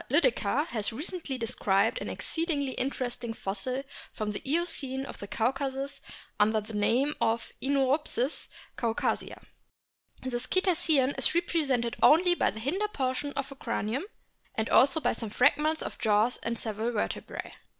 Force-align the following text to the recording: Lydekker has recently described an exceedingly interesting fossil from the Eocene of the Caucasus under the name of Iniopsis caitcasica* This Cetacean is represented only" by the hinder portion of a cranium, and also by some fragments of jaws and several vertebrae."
Lydekker 0.09 0.65
has 0.69 0.91
recently 0.91 1.37
described 1.37 2.01
an 2.01 2.09
exceedingly 2.09 2.71
interesting 2.71 3.35
fossil 3.35 3.83
from 4.11 4.31
the 4.31 4.41
Eocene 4.51 5.05
of 5.05 5.19
the 5.19 5.27
Caucasus 5.27 6.01
under 6.39 6.59
the 6.59 6.73
name 6.73 7.13
of 7.21 7.51
Iniopsis 7.61 8.47
caitcasica* 8.79 9.43
This 10.23 10.47
Cetacean 10.51 11.11
is 11.19 11.35
represented 11.35 11.97
only" 12.01 12.33
by 12.33 12.49
the 12.49 12.59
hinder 12.59 12.87
portion 12.87 13.31
of 13.33 13.51
a 13.51 13.55
cranium, 13.55 14.05
and 14.55 14.67
also 14.71 14.99
by 14.99 15.13
some 15.13 15.29
fragments 15.29 15.83
of 15.83 15.99
jaws 15.99 16.37
and 16.37 16.57
several 16.57 16.89
vertebrae." 16.91 17.53